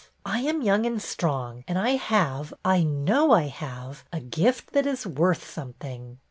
''I 0.35 0.39
am 0.39 0.63
young 0.63 0.87
and 0.87 0.99
strong, 0.99 1.63
and 1.67 1.77
I 1.77 1.91
have, 1.91 2.55
I 2.65 2.81
know 2.81 3.33
I 3.33 3.43
have, 3.43 4.03
a 4.11 4.19
gift 4.19 4.73
that 4.73 4.87
is 4.87 5.05
worth 5.05 5.47
something." 5.47 6.17